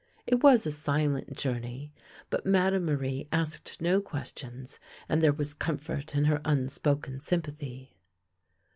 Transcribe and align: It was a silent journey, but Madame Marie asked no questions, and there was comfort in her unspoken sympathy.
It 0.25 0.41
was 0.41 0.65
a 0.65 0.71
silent 0.71 1.37
journey, 1.37 1.93
but 2.31 2.43
Madame 2.43 2.85
Marie 2.85 3.27
asked 3.31 3.79
no 3.79 4.01
questions, 4.01 4.79
and 5.07 5.21
there 5.21 5.31
was 5.31 5.53
comfort 5.53 6.15
in 6.15 6.25
her 6.25 6.41
unspoken 6.43 7.19
sympathy. 7.19 7.93